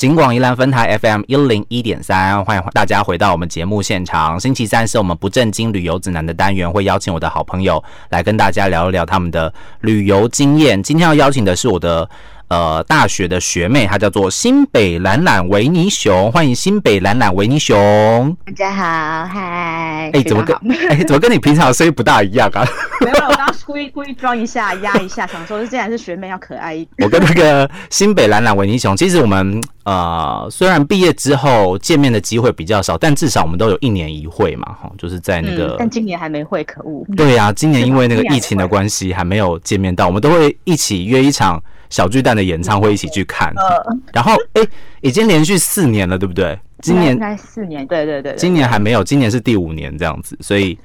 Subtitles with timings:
[0.00, 4.40] 金广宜兰分台 FM 一零一点三，欢迎大家回到我们节目现场。
[4.40, 9.52] 星期三是我们不正经旅游指南的单元，会邀请我的好朋友来跟大家聊一聊他们的
[9.82, 10.82] 旅游经验。
[10.82, 12.08] 今天要邀请的是我的。
[12.50, 18.36] 呃，大学的学妹，她叫做新北懒懒维尼熊，欢迎新北懒懒维尼熊。
[18.44, 20.10] 大家好，嗨。
[20.12, 20.56] 哎，怎么跟
[20.88, 22.66] 哎怎么跟你平常的声音不大一样啊？
[23.02, 27.06] 没有，我刚刚故意故意装一下，压一下，想说是既然是学妹，要可爱一点。
[27.06, 35.76] 我跟那个新北懒懒维尼熊，其实我们呃虽然毕业之后见面的机会比较少，但至少我们都有一年一会嘛，哈，就是在那个。
[35.78, 37.06] 但今年还没会，可恶。
[37.16, 41.62] 对呀，今年因为那个 疫情的关系，还没有见面到，我们都会一起约一场。
[41.90, 43.52] 小巨蛋的演唱会一起去看，
[44.12, 44.62] 然后哎，
[45.00, 46.58] 已经连续四年了，对不对？
[46.80, 48.34] 今年应该四年，对对对。
[48.36, 50.78] 今年还没有，今年是第五年这样子，所以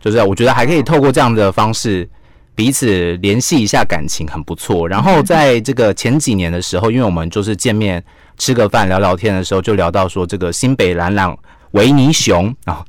[0.00, 2.08] 就是我觉得还可以透过这样的方式
[2.54, 4.88] 彼此联系一下感情，很不错。
[4.88, 8.02] 然后在这个前几年的时候，因为我们就是见面
[8.38, 11.36] 吃个饭聊聊天的时候，就聊到说这个新北蓝朗
[11.72, 12.82] 维尼熊啊，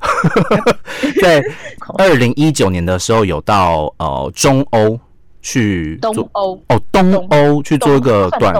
[1.20, 1.42] 在
[1.98, 4.98] 二零一九年的时候有到呃中欧。
[5.46, 8.52] 去东欧哦，东欧去做一个短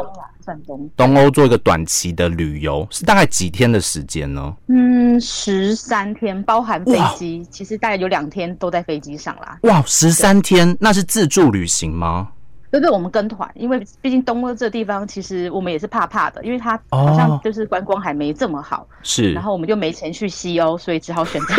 [0.64, 4.54] 东东欧做一个短期的旅游，是大概几天的时间呢？
[4.68, 9.58] 嗯，十三天，包含飞机，其实大概有两天都在飞机上啦。
[9.62, 12.28] 哇，十三天，那是自助旅行吗？
[12.70, 18.86] 对对，我们跟团，因为毕竟东欧这地方，其实我们也是怕怕的，因为它好像就是观光还没这么好。
[19.02, 21.54] 是，然后我们就没钱去西欧，所以只好选择。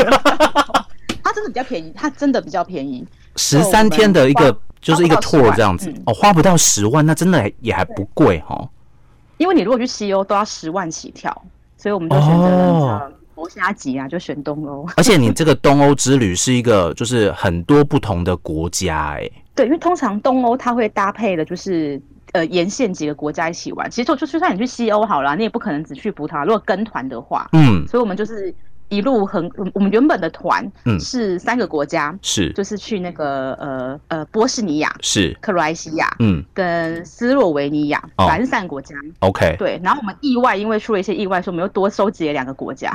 [1.21, 3.05] 它真的比较便宜，它真的比较便宜。
[3.35, 4.57] 十三天的一个。
[4.87, 8.69] 就是一个 tour 这样子哦，花不到十万，那真的也还不贵哈。
[9.37, 11.29] 因为你如果去西欧都要十万起跳，
[11.77, 14.87] 所以我们就选择国家级啊，就选东欧。
[14.95, 19.29] 而且你这个东欧之旅是一个就是很多不同的国家哎。
[19.53, 23.89] 对，因为通常东欧它会搭配的就是呃沿线几个国家一起玩。
[23.91, 26.45] 其实就就算你去西欧好了，你也不可能只去葡萄牙。
[26.45, 28.53] 如果跟团的话，嗯，所以我们就是。
[28.89, 30.65] 一路很，我们原本的团
[30.99, 38.95] 是三个国家，是就是去那个呃呃波士尼亚，是克罗埃西亚，嗯，跟斯洛维尼亚，反正三国家。
[39.19, 42.91] OK，对，然后我们意外，因为出了一些意外，所以我们又多收集了两个国家。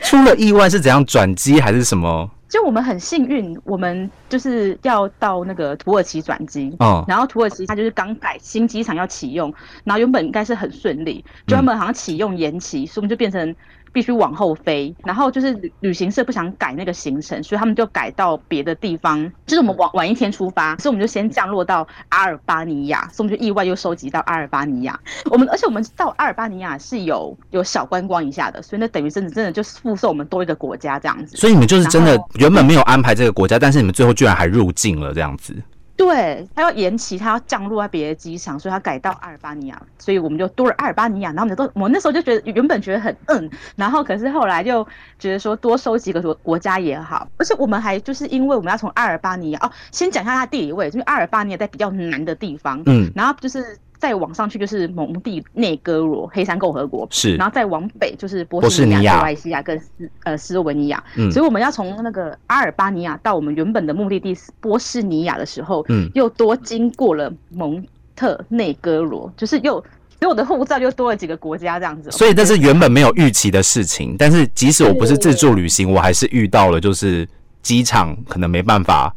[0.00, 2.30] 出了意外是怎样转机还是什么？
[2.48, 9.52] 就我们很幸运，我们就是要到那个土耳其转机，哦，然后土耳其它就是刚改新机场要启用，
[9.84, 13.54] 然后原本应该是很顺利，就他们好像启用延期，所以我们就变成。
[13.90, 19.18] 必须往后飞，然后就是旅旅行社不想改那个行程，所以他们就改到别的地方。
[19.46, 25.00] 就是我们晚晚一天出发，所以我们就先降落到阿尔巴尼亚，所以我们就意外又收集到阿尔巴尼亚。
[25.30, 31.34] 我们而且我们到阿尔巴尼亚是有有小观光一下的，所以那等于真的真的就附送我们多一个国家这样子。
[31.38, 35.54] 所以你们就是真的原本没有安排这个国家，但是你们最后居然还入境了这样子。
[35.96, 41.30] 对他要延期，他要降落在别的机场，所以他改到阿尔巴尼亚，所以我们就多了阿尔巴尼亚。
[41.30, 44.86] 然后我们都，我那时候就觉得原本觉得很嗯，然后可是后来就
[45.18, 53.76] 觉得说多收几个国国家也好，而且我们还就是因为我们要从阿尔巴尼亚哦，先讲一下它地理位置，因为阿尔巴尼亚在比较南的地方，嗯，然后就是。
[53.98, 59.86] 再往上去就是蒙蒂内哥罗黑山共和国，是，然后再往北就是波斯尼亚、克罗埃西亚跟斯
[60.22, 77.28] 呃斯洛文尼亚，嗯，所以我们要从那个阿尔巴尼亚到我们原本的目的地波斯尼亚的时候，嗯，又多经过了蒙特内哥罗，就是又所以我的护照又多了几个国家这样子，所以这是原本没有预期的事情，但是即使我不是自助旅行，我还是遇到了就是。
[77.68, 79.12] 机场可能没办法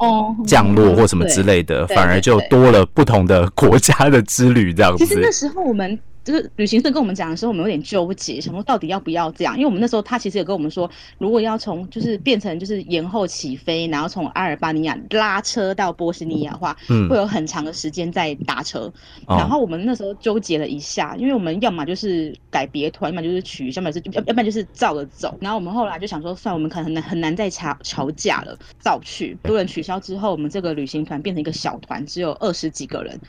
[0.45, 5.05] 降落或什么之类的，反而就多了不同的国家的之旅这样子。
[5.05, 5.97] 其实那时候我们。
[6.23, 9.55] 就是旅行社跟我们讲的时候，我们有点纠结，想说到底要不要这样？
[9.55, 18.91] 因为我们那时候他其实也跟我们说，如果要从就是变成就是延后起飞，然后从阿尔巴尼亚拉车到波斯尼亚的话，嗯，会有很长的时间在搭车。
[19.27, 25.35] 然后我们那时候纠结了一下，因为我们要么就是改别团，要么就是取，要么是要要不然就是照着走。
[25.41, 29.35] 然后我们后来就想说，算我们可能很难很难再吵吵架了，照去。
[29.43, 33.19] 多人取消之后，我们这个旅行团变成一个小团，只有二十几个人。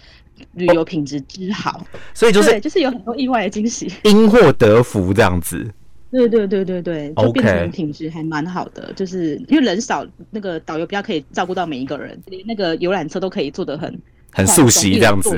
[0.55, 1.85] 旅游品质之好，
[2.15, 5.69] 所以就是就是有很多意外的惊喜，因祸得福这样子。
[6.11, 13.99] 对对对对对，就变成品质还蛮好的，就是因为人少，那个导游比较可以照顾到每一个人，连那个游览车都可以坐得很
[14.31, 15.31] 很速悉这样子。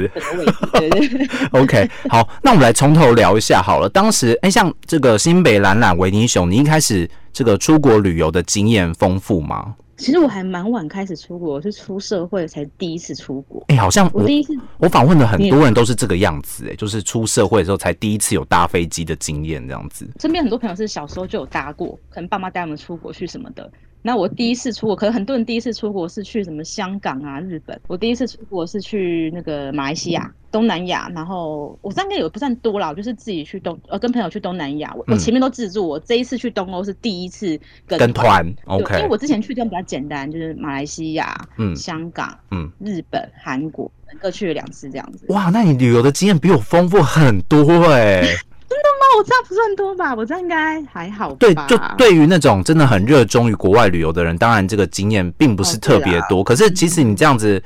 [0.72, 1.28] 对对。
[1.62, 3.88] OK，好，那我们来从头聊一下好了。
[3.88, 9.76] 当时哎，像这个新北蓝蓝维尼熊，你一开始这个出国旅游的经验丰富吗？
[9.96, 13.64] 其实我还蛮晚开始出国，是出社会才第一次出国。
[13.68, 20.08] 哎，好像我第一次，我访问的很多人都是这个样子，哎，就是出社会的时候才第一次有搭飞机的经验这样子。
[20.20, 23.70] 身边很多朋友是小时候就有搭过，可能爸妈带他们出国去什么的，
[24.06, 27.80] 那我第一次出国，可能很多人第一次出国是去什么香港啊、日本。
[27.86, 34.92] 我第一次出国是去那个马来西亚、东南亚，然后我应该也不算多啦，我就是自己去东呃跟朋友去东南亚。
[34.94, 41.74] 我我前面都自助，我这一次去东欧是第一次跟跟团，OK，因为我之前去的地方比较简单，就是马来西亚、嗯。
[41.74, 43.90] 香港、嗯，日本、韩国
[44.20, 45.24] 各去了两次这样子。
[45.30, 48.28] 哇，那你旅游的经验比我丰富很多哎、那
[49.16, 50.14] 我这样不算多吧？
[50.14, 51.36] 我这样应该还好吧？
[51.38, 56.42] 对，就对于那种真的很热衷于国外旅游的人，当然这个经验并不是特别多。
[56.42, 57.62] 可是其实你这样子，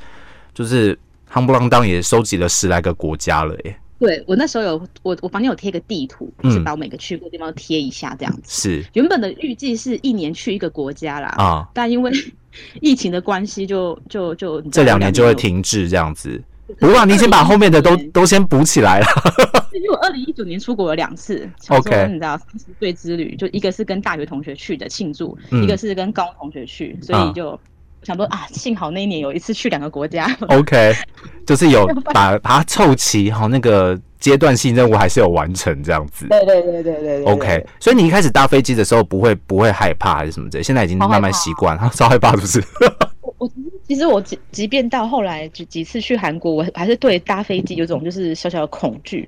[0.53, 0.97] 就是
[1.31, 3.75] 夯不啷当也收集了十来个国家了耶。
[3.99, 8.41] 对我那时候有我我房间有贴个地图，嗯就是把我每个去过的地方都贴一下这样子。
[8.45, 12.09] 是原本的预计是一年去一个国家啦，啊，但因为
[12.79, 16.41] 疫情的关系就，就就这两年就会停滞这样子。
[16.77, 19.05] 不过你先把后面的都都先补起来了。
[19.71, 27.57] 因为我二零一九年出国了两次 OK 你知道三十岁之旅，就一个是跟大学同学去的庆祝，嗯一个是跟高中同学去，所以就
[28.03, 30.25] 想说啊，幸好那一年有一次去两个国家。
[30.49, 30.93] OK，
[31.45, 36.27] 就是有把把它凑齐，好那个阶段性任务还是有完成这样子。
[36.27, 42.63] 对对对对对对 OK，所以你一开始搭飞机的时候不会不会害怕还是什么之类，现在已经慢慢习惯， 超害怕是不是？
[43.21, 49.27] 我我其实其实我即即便到后来几几次去韩国，我还是对搭飞机有种就是小小的恐惧，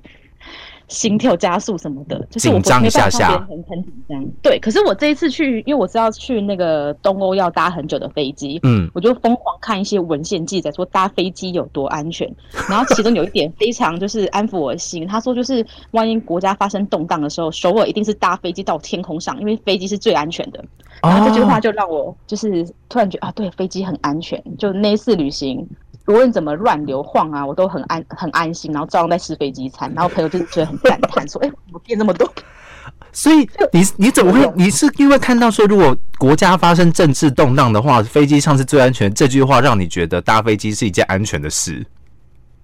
[0.92, 4.24] 心跳加速什么的，就是我紧张下下很很紧张。
[4.42, 12.30] 对，可是我这一次去，因为我知道去那个东欧要搭很久的飞机，嗯，我就疯狂看一些文献记载说搭飞机有多安全，
[12.68, 20.62] 然后其中有一点非常就是安抚我的心，他说就是万一国家发生动荡的时候，首尔一定是搭飞机到天空上，因为飞机是最安全的。
[21.02, 24.40] 然后这句话就让我就是突然觉得啊，对，飞机很安全。
[24.56, 25.66] 就那一次旅行，
[26.06, 29.92] 无论怎么乱流晃啊，我都很安很安心，然后照样在吃飞机餐。
[29.94, 32.30] 然后朋友就是觉得很感叹，说：“哎、我变那么多。
[33.12, 34.50] 所以你你怎么会？
[34.56, 41.84] 你是因为看到说，如果国家发生政治动荡的话，飞机上是最安全，这句话让你觉得搭飞机是一件安全的事？”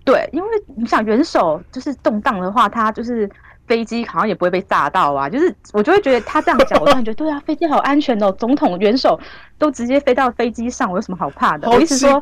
[0.05, 3.31] 对，因为你想元首就是动荡的话，他就是
[3.67, 5.29] 飞机好像也不会被炸到啊。
[5.29, 9.21] 就是我就会觉得他这样讲，我突然觉得对啊，飞机好安全哦，总统元首
[9.59, 11.69] 都直接飞到飞机上，我有什么好怕的？
[11.69, 12.19] 我意思说。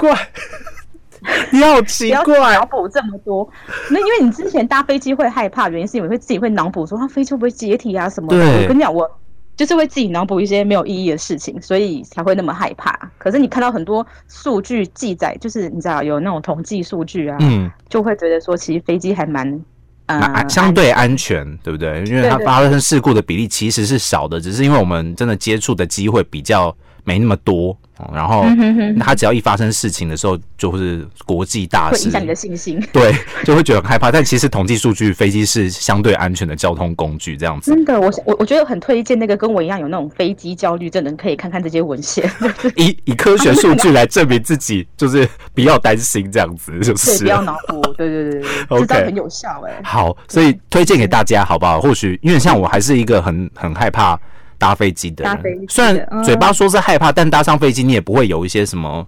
[1.21, 3.49] 怪， 你好奇怪脑补这么多。
[3.91, 8.37] 那因为你之前搭飞机会害怕，原因是因为会自己会脑补说，啊，飞机会不会解体啊什么的。
[8.39, 9.11] 对我跟你讲，我
[9.57, 12.93] 就是会自己脑补一些没有意义的事情，所以才会那么害怕。
[13.19, 19.61] 可是你看到很多数据记载，就是你知道有那种统计数据啊，嗯，就会觉得说，其实飞机还蛮。
[20.09, 22.05] 呃那相对安全，对不对？
[22.05, 26.73] 因为它发生事故的比例其实是少的，只是因为我们真的接触的机会比较
[27.03, 32.79] 没那么多，哦然后嗯哼哼它只要一发生事情的时候，就是国际大事会影，响你的信心。
[32.93, 33.15] 对，
[33.45, 34.11] 就会觉得很害怕。
[34.11, 37.71] 但其实统计数据，飞机是相对安全的交通工具，这样子。
[37.71, 42.31] 真的，我我我觉得很推荐那个跟我一样有那种飞机焦虑症的人，可以看看这些文献，
[42.77, 51.81] 以以科学数据来证明自己，就是不要担心这样子，就对，是不要脑补，对对对对 对，OK 很有效哎、好，所以推荐给大家，好不好？
[51.81, 54.19] 或许因为像我还是一个很很害怕
[54.59, 55.25] 搭飞机的
[55.69, 59.07] 虽然嘴巴说是害怕，但搭上飞机你也不会有一些什么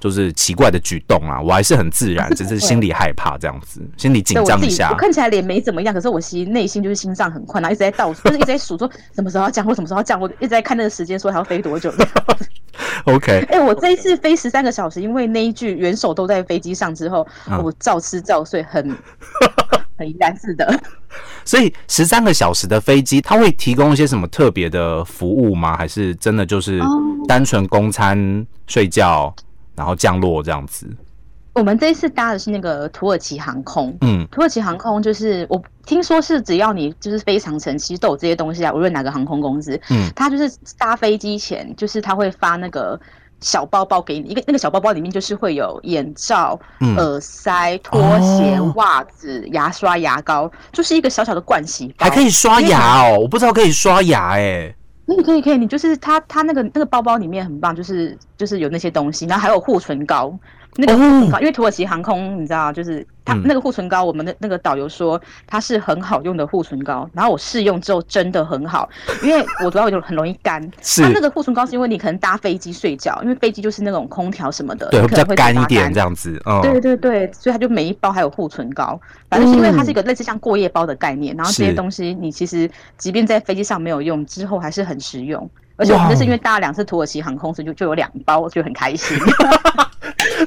[0.00, 4.96] 就是奇怪的举动啊，我还是很自然，只是心里害怕这样子， 心里紧张一下我。
[4.96, 11.92] 看起来脸没怎么样，可是我其实内心就是心脏很快，然后一直在倒数，就 是一直在数说什么时候要降落，什么时候要降落，一直在看那个时间，说还要飞多久。
[13.04, 20.80] OK，哎、我这一次飞十三个小时，因为那一句元首都在飞机上之后，嗯我照吃照睡，很很怡然是的。
[21.44, 25.76] 所以十三个小时的飞机，它会提供一些什么特别的服务吗？
[25.76, 26.86] 还是真的就是哦
[27.28, 29.34] 单纯供餐、睡觉，
[29.74, 30.86] 然后降落这样子？
[31.54, 33.94] 我们这一次搭的是那个土耳其航空。
[34.00, 42.98] 嗯，土耳其航空就是我听说是只要你就是飞长城，其实都有这些东西啊，无论哪个航空公司，嗯，它就是搭飞机前，就是它会发那个
[43.42, 46.96] 小包包给你，一个那个小包包里面就是会有眼罩、嗯。
[46.96, 54.74] 耳塞、拖鞋、哦袜子、牙刷、牙膏，就是一个小小的盥洗包，还可以刷牙哦，我不知道可以刷牙哎、
[55.06, 60.32] 可以可以可以，你就是它它那个那个包包里面很棒，就是就是有那些东西，然后还有护唇膏。
[60.76, 68.88] 那个护唇膏，因为土耳其航空你知道，就是它那个护唇膏，我们的那个导游说它是很好用的护唇膏，然后我试用之后真的很好，
[69.22, 70.62] 因为我主要就很容易干。
[70.80, 71.02] 是。
[71.02, 78.98] 它那个护唇膏是因为你可能搭飞机睡觉，因为飞机就是那种空调什么的，对，比较干一点这样子，嗯，对对对，所以它就每一包还有护唇膏，
[79.28, 85.48] 反正是因为它是一个类似像过夜包的概念，然后这些东西你其实即便在飞机上没有用，之后还是很实用。
[85.76, 89.18] 而且我们这是因为搭了两次土耳其航空，所以就就有两包，我觉得很开心。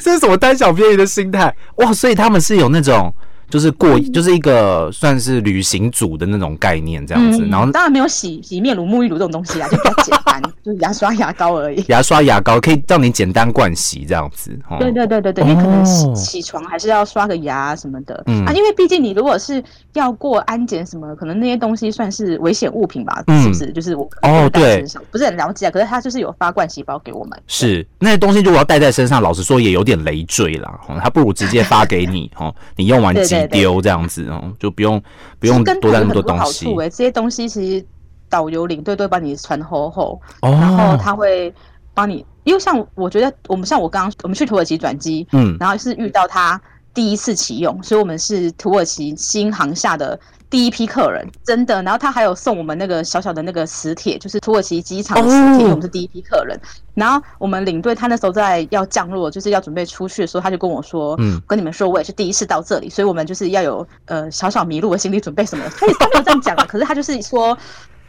[0.05, 1.91] 这是什么贪小便宜的心态哇？
[1.91, 3.11] 所以他们是有那种
[3.49, 11.83] 就是过就是一个算是旅行组的那种概念这样子，嗯然后当然没有洗洗面乳、沐浴乳这种东西啊，就比较简单， 就是牙刷、牙膏而已。
[11.87, 14.57] 牙刷牙膏可以让你简单盥洗这样子。
[14.69, 14.77] 哦。
[14.79, 18.45] 对对对对对，因为可能起床还是要刷个牙什么的、嗯。
[18.45, 23.41] 啊，因为毕竟你如果是要过安检什么，可能那些东西算是危险物品吧，嗯。
[23.43, 23.71] 是不是？
[23.71, 24.83] 就是我哦对。
[25.11, 27.85] 不是很了解啊，可是他就是有发盥洗包给我们，是。
[27.99, 30.79] 那些东西如果要带在身上，老实说也有点累赘啦。
[30.87, 35.01] 哦，他不如直接发给你哦，你用完即丢这样子哦，就不用
[35.39, 36.73] 不用多带那么多东西。
[36.75, 37.85] 这些东西其实
[38.29, 40.51] 导游领队都会帮你传厚厚，哦。
[40.51, 41.53] 然后他会
[41.93, 45.55] 帮你，因为像我觉得我们像我刚刚我们去土耳其转机，嗯。
[45.59, 46.59] 然后是遇到他
[46.93, 50.19] 第一次启用，所以我们是土耳其新航下的
[50.55, 51.83] 第一批客人，真的。
[51.83, 56.57] 然后他还有送我们那个小小的那个磁铁，就是土耳其机场的磁铁，哦因为我们是第一批客人。
[56.93, 65.69] 然后我们领队他那时候在要降落，就是要准备出去的时候，他就跟我说：“嗯跟你们说，我也是第一次到这里，所以我们就是要有呃小小迷路的心理准备什么的。
[65.77, 67.57] ”他也他没有这样讲啊， 可是他就是说。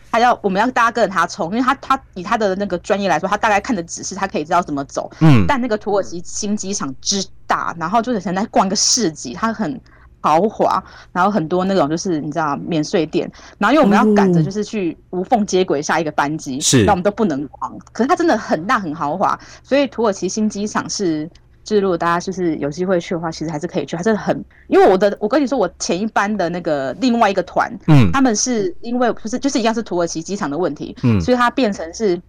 [0.09, 5.11] 他要我们要大家跟着他冲，因为他他以他的那个专业来说，他大概看的指示，他可以知道怎么走。
[5.21, 9.79] 嗯但那个土耳其新机场之大，然后就是很在逛一个市集，他很
[10.27, 17.79] 豪华，然后很多那种就是你知道免税店，然后因为我们要赶着就是去无缝接轨下一个班机，是那我们都不能逛。
[17.93, 21.31] 可是它真的很大很豪华，所以土耳其新机场是。
[21.67, 23.97] 就是如果大家就是有机会去的话，其实还是可以去。
[23.97, 32.23] 它真的很，因为我的我跟你说，我前一班的那个另外一个团，嗯他们是因为不是就是一样是土耳其机场的问题，嗯所以它变成是。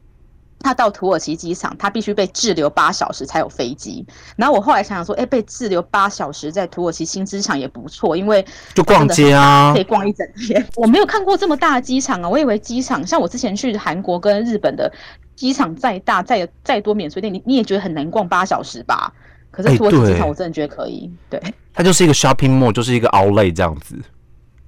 [0.59, 4.05] 他到土耳其机场，他必须被滞留八小时才有飞机。
[4.35, 10.65] 然后我后来想想说，哎、被滞留八小时在土耳其新机场也不错，因为就逛街啊可以逛一整天。
[10.75, 14.91] 我没有看过这么大的机场啊，我以为机场像我之前去韩国跟日本的
[15.35, 19.13] 机场再大再再多免税店，你你也觉得很难逛八小时吧？
[19.51, 21.41] 可哎是土耳其机对场我真的觉得可以，对
[21.73, 23.95] 它就是一个 shopping mall，就是一个 outlet 这样子。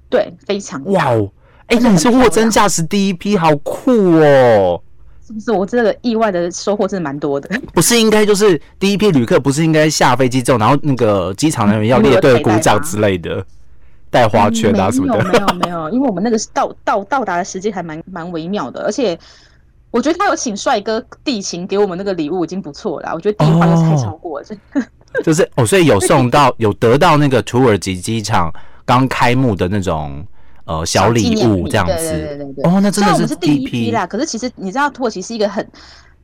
[0.08, 1.30] 对，非常大哇哦，
[1.66, 4.82] 哎、你是货真价实第一批，好酷哦！
[5.30, 5.52] 是不是？
[5.52, 7.48] 我这个意外的收获真的蛮多的。
[7.72, 13.44] 不是应该就是第一批旅客，不是应该下飞机之后，然后那个机场人员要列队鼓掌之类的，
[14.10, 15.22] 带花圈啊什么的。
[15.22, 19.18] 嗯没有没有没有，因为我们那个到到到达的时间还蛮蛮微妙的，而且
[19.90, 28.52] 我觉得他有请帅哥地勤给我们那个礼物已经不错了啊，我觉得第一花就是太超过了，这就是哦，所以有送到 有得到那个土耳其机场
[28.84, 30.24] 刚开幕的那种
[30.70, 32.64] 呃小礼物这样子对对子对对对。
[32.64, 35.66] 哦，那真的是第第一批啦，可是其实你知道土耳其是一个很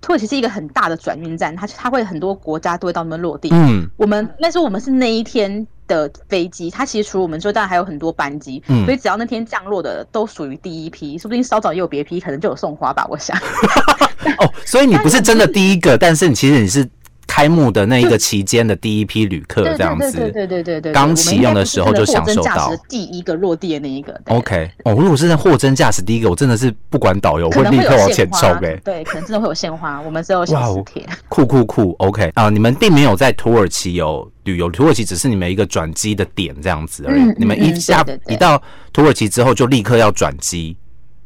[0.01, 3.49] 土耳其是一个很大的转运站，它它会很多国家都会到那边落地。
[3.53, 13.37] 嗯我们那时候我们是那一天的飞机，它其实除了我们之外，当然还有很多班机，嗯所以只要那天降落的都属于第一批，说不定稍早也有别批，可能就有送花吧，我想。
[14.39, 16.89] 哦，所以你不是真的第一个，但是你其实你是
[17.37, 20.11] 开幕的那一个期间的第一批旅客这样子。
[20.17, 24.19] 对对对对对，刚启用的时候就享受到第一个落地的那一个。
[24.29, 31.07] OK，哦，如果是在货真价实第一个，我真的是不管导游，会有立刻往前冲哎、对，可能真的会有鲜花，我们只有哇哦小磁铁。
[31.29, 37.21] 酷酷酷，OK 啊、你们并没有在土耳其有旅游，土耳其只是你们一个转机的点这样子而已。
[37.21, 38.61] 嗯你们一下、一到
[38.95, 40.75] 土耳其之后，就立刻要转机，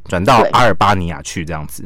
[0.08, 1.84] 转到阿尔巴尼亚去这样子。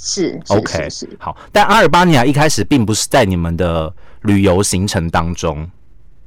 [0.00, 5.68] 是是 OK，是是，好，但阿尔巴尼亚一开始并不是在你们的旅游行程当中。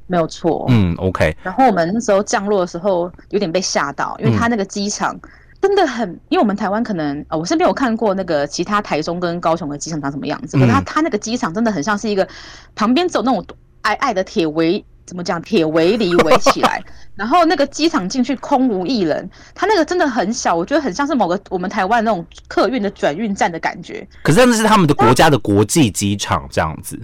[0.06, 0.66] 没有错。
[0.68, 5.18] 嗯，OK，然后我们那时候降落的时候有点被吓到，因为它那个机场
[5.62, 12.28] 真的很，因为我们台湾可能呃，我身边有看过那个其他台中跟高雄的机场长什么样子，可是它嗯它那个机场真的很像是一个
[12.74, 13.42] 旁边走那种
[13.82, 14.84] 矮矮的铁围。
[15.06, 15.40] 怎么讲？
[15.42, 16.82] 铁围篱围起来，
[17.14, 24.06] 然后那个机场进去空无一人，它那个真的很小，我觉得很像是某个我们台湾那种客运的转运站的感觉。
[24.22, 26.98] 可是那是他们的国家的国际机场这样子。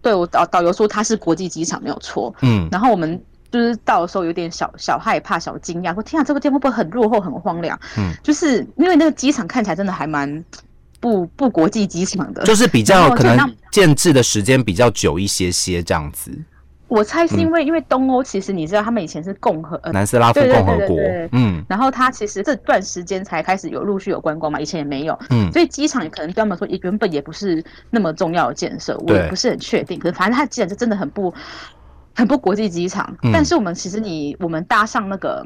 [0.00, 7.78] 对我导导游说它是国际机场没有错，嗯，然后我们就是到的时候有点小小害怕、小惊讶，说天啊，这个店会不会很落后、很荒凉？
[7.96, 10.44] 嗯，就是因为那个机场看起来真的还蛮
[10.98, 16.32] 不不国际机场的，就是比然较可能建制的时间比较久一些些这样子。
[16.92, 20.98] 我猜是因为、因为东欧其实你知道他们以前是共和，呃，南斯拉夫共和国
[21.32, 29.98] 嗯然后它其实这段时间才开始有陆续有观光嘛，以前也没有，嗯所以机场可能对他们说也原本也不是那么重要的建设，我也不是很确定。
[29.98, 31.32] 可是反正它机场就真的很不
[32.14, 33.16] 很不国际机场。
[33.22, 35.42] 嗯但是我们其实你我们搭上那个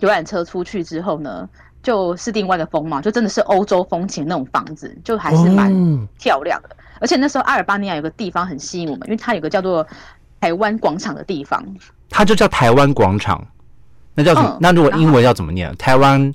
[0.00, 1.48] 游览车出去之后呢，
[1.80, 6.70] 就是另外的风貌，就真的是欧洲风情那种房子，就还是蛮哦漂亮的。
[6.98, 9.86] 而且那时候阿尔巴尼亚有个地方很吸引我们，因为它有个叫做
[10.40, 11.62] 台湾广场的地方。
[12.08, 13.44] 它就叫台湾广场，
[14.14, 14.48] 那叫什么？
[14.50, 15.74] 嗯那如果英文要怎么念？
[15.76, 16.32] 台湾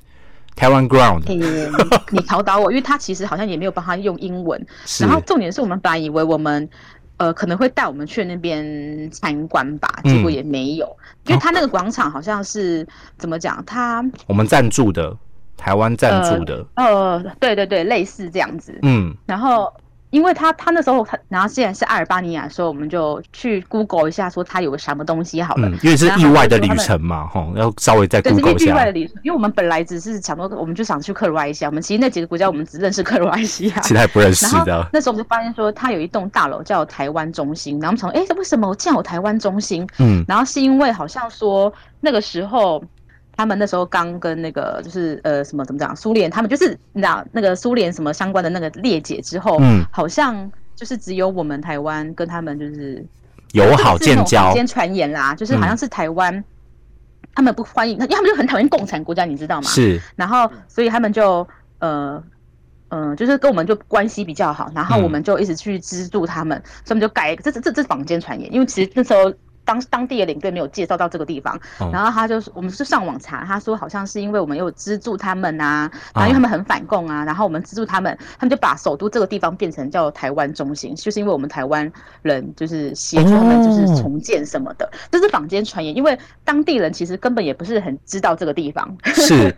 [0.54, 1.70] 台湾 ground 诶、
[2.10, 4.64] 你考倒我，因为它其实好像也没有帮他用英文。
[5.00, 6.68] 然后重点是我们本来以为我们
[7.16, 10.86] 呃，可能会带我们去那边参观吧，结果也没有，
[11.26, 15.16] 因为他那个广场好像是怎么讲，他我们赞助的，
[15.56, 19.72] 台湾赞助的，呃，对对对，类似这样子，嗯，然后。
[20.12, 25.66] 因为他他那时候他，然后既然是阿尔巴尼亚所以，我们就去 Google 一下，说他有个什么东西好了。
[25.70, 28.66] 嗯，因为是意外的旅程嘛，吼，要稍微再 Google 一下。
[28.66, 31.70] 意外的旅程，因为我们本来只是想说，我们就想去克罗埃西亚。
[31.70, 34.86] 我们其实那几个国家，我们只认识克罗埃西亚， 其他不认识的。
[34.92, 39.88] 那时候我们就发现说，他有一栋大楼叫台湾中心，然后我们想，哎，为什么这样有台湾中心？
[39.98, 42.84] 嗯，然后是因为好像说那个时候。
[43.42, 53.04] 他们那时候刚跟那个就是呃什么怎么讲苏联，他们就是你知道那个苏联什么相关的那个裂解之后，嗯，好像就是只有我们台湾跟他们就是
[53.50, 54.54] 友好建交。
[54.54, 56.44] 先传言啦，就是好像是台湾
[57.34, 59.68] 他们不欢迎，因为他们就很讨厌共产国家，你知道吗？
[59.68, 60.00] 是。
[60.14, 61.44] 然后所以他们就
[61.80, 62.22] 呃
[62.90, 69.34] 嗯，就是跟我们就关系比较好，然后我们就一直去资助他们，所以我们就改这这这这坊间传言，因为其实那时候。
[69.72, 71.58] 当当地的领队没有介绍到这个地方，
[71.90, 88.94] 然后他就我们是上网查，他说好像是因为我们有资助他们啊，然后因为他们很反共啊，然后我们资助他们，他们就把首都这个地方变成叫台湾中心，就是因为我们台湾人就是协助他们就是重建什么的，这是坊间传言，因为当地人其实根本也不是很知道这个地方。
[89.04, 89.54] 是。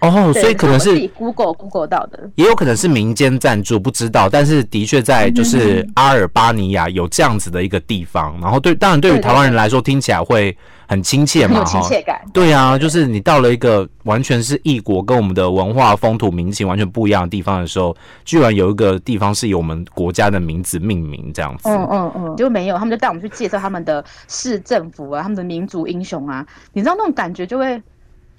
[0.00, 4.28] 哦，所以可能是 Google Google 到的，也有可能是民间赞助，不知道。
[4.28, 12.20] 但是的确在就是阿尔巴尼亚有这样子的一个地方，然后对，当然对于台湾人来说听起来会很亲切嘛，有亲切感。
[12.32, 21.68] 对啊，就是你到了一个完全是异国，跟我们的文化、风土民情完全不一样的地方的时候，居然有一个地方是以我们国家的名字命名这样子。
[21.68, 27.82] 嗯嗯嗯，就没有，他们就带我们去介绍他们的市政府啊，他们的民族英雄啊，你知道那种感觉就会。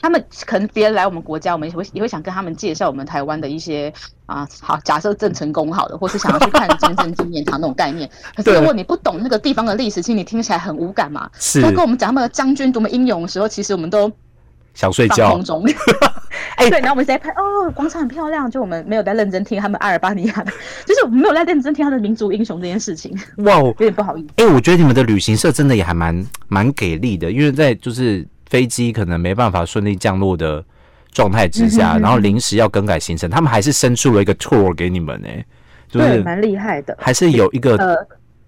[0.02, 3.92] 他们可能别人来我们国家，我们也会也会想跟他们介绍我们台湾的一些
[4.26, 8.10] 啊，好，假设郑成功好了，或是想要去看真正纪念堂那种概念。
[8.36, 11.30] 可是如果你不懂那个地方的历史，其实你听起来很无感嘛。
[11.38, 11.62] 是。
[11.62, 14.10] 他跟我们讲他们的将军多么英勇的时候，其实我们都
[14.74, 15.38] 想睡觉。
[15.42, 15.66] 中。
[16.56, 20.52] 哎， 对，然后我们在拍哦，广场很漂亮，就我们没有在认真听他们阿尔巴尼亚的，
[20.86, 23.14] 就是我们没有在认真听他的民族英雄这件事情。
[23.40, 24.28] 哇，有点不好意思。
[24.38, 28.26] 哎，我觉得你们的旅行社真的也还蛮蛮给力的，因为在就是。
[28.50, 30.64] 飞机可能没办法顺利降落的
[31.12, 35.28] 状态之下，然后临时要更改行程，他们还是伸出了一个 tour 给你们呢，
[35.92, 37.96] 对，蛮厉害的，还是有一个呃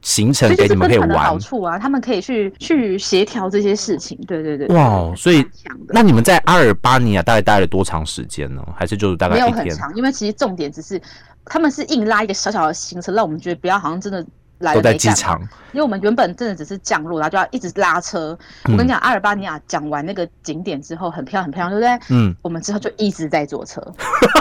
[0.02, 1.26] 行程给你们可以玩。
[1.26, 4.68] 好处啊，他们可以去去协调这些事情，对对对。
[4.70, 5.46] 哇，所以
[5.90, 8.64] 那你们在阿尔巴尼亚大概待了多长时间呢？
[8.76, 9.96] 还是就是大概没有很长？
[9.96, 11.00] 因为其实重点只是
[11.46, 14.26] 他们是硬拉一个小小的行程，让我们觉得不要好像真的。
[14.74, 15.40] 都在机场，
[15.72, 18.38] 因为我们原本真的只是降落，然后就要一直拉车。
[18.66, 22.16] 我跟你讲，阿尔巴尼亚讲完那个景点之后，很漂亮，很漂亮，对不对？
[22.16, 22.36] 嗯。
[22.42, 23.82] 我们之后就一直在坐车，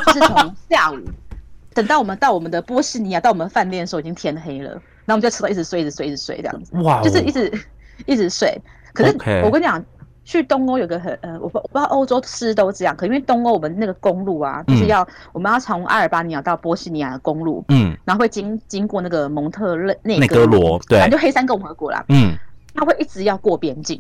[0.07, 0.99] 就是从下午
[1.75, 6.77] 等到我们到我们的波士尼亚，到我们饭店的时候已经天黑了，然后我们就吃到一直睡，一直睡，一直睡这样子。
[6.83, 7.03] 哇！
[7.03, 7.53] 就是一直
[8.07, 8.61] 一直睡。
[8.93, 9.85] 可是我跟你讲。
[10.25, 22.37] 去东欧有个很呃，我不我不知道欧洲是都这样，可因为东欧我们那个公路啊，就是要我们要从阿尔巴尼亚到波西尼亚的公路，嗯，然后会经经过那个蒙特内内哥罗，对，就黑山共和国啦，嗯，
[22.75, 23.97] 他会一直要过边境，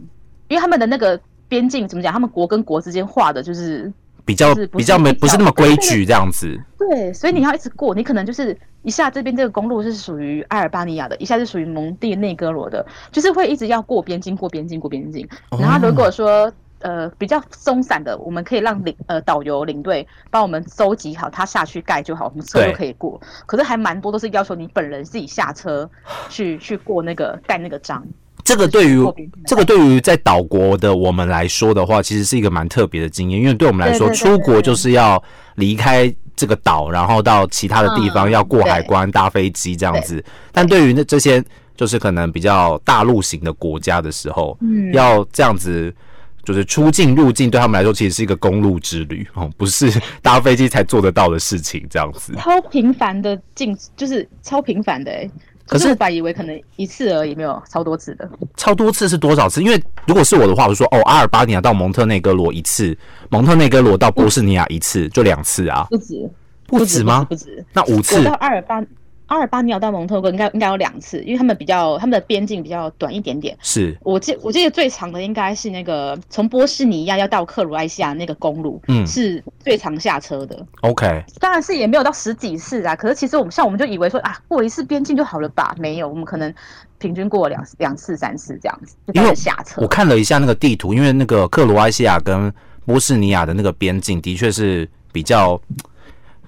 [0.48, 3.92] 因为他们的那个边境怎么讲，他们国跟国之间画的就是。
[4.22, 15.28] 比较比较没不是那么规矩这样子，对，所以你要一直过，你可能就是一下这边这个公路是属于阿尔巴尼亚的，一下是属于蒙蒂内哥罗的，就是会一直要过边境，过边境，过边境。
[15.58, 23.20] 然后如果说呃比较松散的，我们可以让领呃导游领队帮我们收集好，他下去盖就好，我们车就可以过。
[23.44, 25.88] 可是还蛮多都是要求你本人自己下车
[26.28, 28.02] 去去过那个盖那个章。
[28.42, 29.04] 这个对于
[29.46, 35.22] 这个对于在岛国的我们来说的话，其实是一个蛮特别的经验，因为对我们来说，出国就是要
[35.56, 40.24] 离开这个岛，然后到其他的地方要过海关、搭飞机这样子。
[40.50, 41.44] 但对于那这些
[41.76, 45.94] 就是可能比较大陆型的国家的时候，嗯，要这样子
[46.42, 52.32] 就是出境入境，对他们来说其实是一个公路之旅 哦，不是搭飞机才做得到的事情，这样子。
[52.38, 55.30] 超频繁的进，就是超频繁的哎。
[55.66, 58.28] 可是我本以为可能一次而已，没有超多次的。
[58.56, 59.62] 超多次是多少次？
[59.62, 62.96] 因为如果是我的话，我说哦，阿尔巴尼亚到蒙特内哥罗一次，
[63.28, 65.86] 蒙特内哥罗到波士尼亚一次，就两次啊？
[65.90, 66.30] 不止，
[66.66, 67.26] 不止吗？
[67.28, 68.24] 不止，那五次。
[68.24, 68.82] 到阿尔巴。
[69.30, 73.56] 阿尔巴尼亚到蒙特哥应该应该有两次，因为他们比较他们的边境比较短一点点。
[73.62, 80.66] 是我记我记得最长的应该是那个从波士尼亚要到克罗埃西亚那个公路，嗯，是最长下车的。
[80.80, 82.96] OK，当然是也没有到十几次啊。
[82.96, 85.76] 可是其实我们像我们就以为说啊过一次边境就好了吧？
[85.78, 86.52] 没有，我们可能
[86.98, 88.96] 平均过两两次三次这样子。
[89.14, 92.52] 因为下车，我看了一下那个地图，因为那个克罗埃西亚跟
[92.84, 95.60] 波士尼亚的那个边境的确是比较。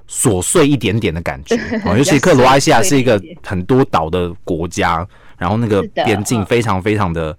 [0.09, 1.57] 琐碎一点点的感觉，
[1.97, 5.07] 尤其克罗埃西亚是一个很多岛的国家，
[5.39, 6.47] 然后那个边境嗯。
[6.47, 7.37] 非常非常的，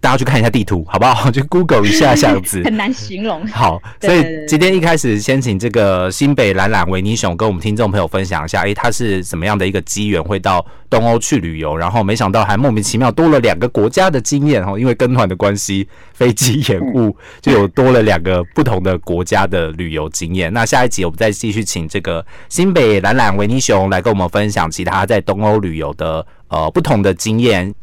[0.00, 1.28] 大家去看一下地图好不好？
[1.30, 2.62] 就 Google 一下这样子。
[2.64, 3.46] 很难形容。
[3.48, 20.50] 好，所以今天一开始先请这个新北懒懒维尼熊跟我们听众朋友分享一下，诶，他是什么样的一个机缘会到东欧去旅游，然后没想到还莫名其妙多了两个国家的经验哦，因为跟团的关系，飞机延误 就有多了两个不同的国家的旅游经验。
[20.52, 27.74] 那下一集我们再继续请这个新北懒懒维尼熊来跟我们分享其他在东欧旅游的呃不同的经验。